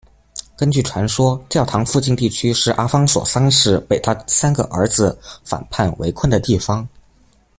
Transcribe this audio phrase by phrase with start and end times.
[0.57, 6.89] 根据传说，教堂附近地区是阿方索三世被他三个儿子反叛围困的地方。